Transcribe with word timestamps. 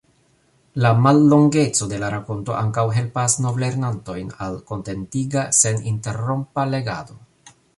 La 0.83 0.91
mallongeco 1.01 1.87
de 1.91 1.99
la 2.03 2.09
rakonto 2.13 2.55
ankaŭ 2.61 2.85
helpas 2.97 3.35
novlernantojn 3.47 4.33
al 4.47 4.59
kontentiga, 4.71 5.45
seninterrompa 5.59 6.67
legado. 6.75 7.21